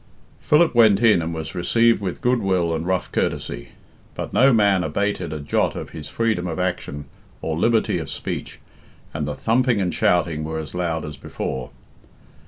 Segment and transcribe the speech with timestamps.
[0.39, 3.73] Philip went in and was received with goodwill and rough courtesy,
[4.15, 7.05] but no man abated a jot of his freedom of action
[7.39, 8.59] or liberty of speech,
[9.13, 11.69] and the thumping and shouting were as loud as before.